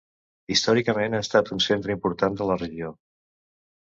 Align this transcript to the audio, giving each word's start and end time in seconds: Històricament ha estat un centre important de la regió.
Històricament 0.53 1.17
ha 1.17 1.19
estat 1.25 1.51
un 1.55 1.61
centre 1.65 1.95
important 1.97 2.39
de 2.39 2.47
la 2.53 2.57
regió. 2.63 2.91